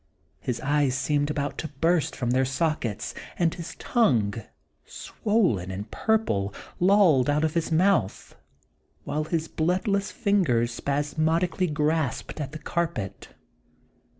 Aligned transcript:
His 0.39 0.59
eyes 0.61 0.95
seemed 0.97 1.29
about 1.29 1.59
to 1.59 1.67
burst 1.67 2.15
from 2.15 2.31
their 2.31 2.43
sockets, 2.43 3.13
and 3.37 3.53
his 3.53 3.75
tongue, 3.75 4.33
swollen 4.83 5.69
and 5.69 5.91
purple, 5.91 6.55
lolled 6.79 7.29
out 7.29 7.43
of 7.43 7.53
his 7.53 7.71
mouth, 7.71 8.35
while 9.03 9.25
his 9.25 9.47
bloodless 9.47 10.11
fingers 10.11 10.71
spasmodically 10.71 11.67
grasped 11.67 12.41
at 12.41 12.51
the 12.51 12.57
carpet. 12.57 13.27